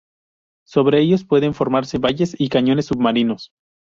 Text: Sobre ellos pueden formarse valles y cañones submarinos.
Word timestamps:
Sobre 0.65 0.99
ellos 0.99 1.25
pueden 1.25 1.53
formarse 1.53 1.99
valles 1.99 2.35
y 2.39 2.49
cañones 2.49 2.87
submarinos. 2.87 3.51